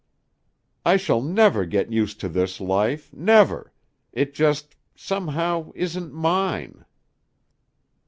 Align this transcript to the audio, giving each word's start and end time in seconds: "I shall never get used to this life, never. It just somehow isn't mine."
"I 0.83 0.97
shall 0.97 1.21
never 1.21 1.63
get 1.63 1.91
used 1.91 2.19
to 2.21 2.27
this 2.27 2.59
life, 2.59 3.13
never. 3.13 3.71
It 4.11 4.33
just 4.33 4.75
somehow 4.95 5.71
isn't 5.75 6.11
mine." 6.11 6.85